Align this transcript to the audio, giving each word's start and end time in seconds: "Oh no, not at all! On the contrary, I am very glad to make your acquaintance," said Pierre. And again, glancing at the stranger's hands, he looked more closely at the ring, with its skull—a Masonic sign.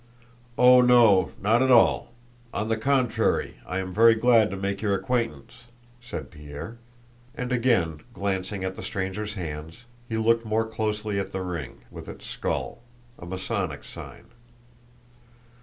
"Oh 0.57 0.81
no, 0.81 1.31
not 1.39 1.61
at 1.61 1.69
all! 1.69 2.11
On 2.55 2.69
the 2.69 2.75
contrary, 2.75 3.57
I 3.67 3.77
am 3.77 3.93
very 3.93 4.15
glad 4.15 4.49
to 4.49 4.57
make 4.57 4.81
your 4.81 4.95
acquaintance," 4.95 5.65
said 6.01 6.31
Pierre. 6.31 6.79
And 7.35 7.51
again, 7.51 8.01
glancing 8.11 8.63
at 8.63 8.73
the 8.75 8.81
stranger's 8.81 9.35
hands, 9.35 9.85
he 10.09 10.17
looked 10.17 10.43
more 10.43 10.65
closely 10.65 11.19
at 11.19 11.31
the 11.31 11.43
ring, 11.43 11.81
with 11.91 12.09
its 12.09 12.25
skull—a 12.25 13.27
Masonic 13.27 13.83
sign. 13.83 14.25